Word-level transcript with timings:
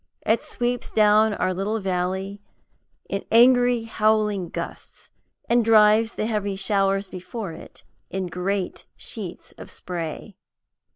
It 0.25 0.41
sweeps 0.41 0.89
down 0.89 1.35
our 1.35 1.53
little 1.53 1.79
valley 1.79 2.41
in 3.07 3.23
angry 3.31 3.83
howling 3.83 4.49
gusts, 4.49 5.11
and 5.47 5.63
drives 5.63 6.15
the 6.15 6.25
heavy 6.25 6.55
showers 6.55 7.11
before 7.11 7.51
it 7.51 7.83
in 8.09 8.25
great 8.25 8.87
sheets 8.95 9.51
of 9.59 9.69
spray. 9.69 10.37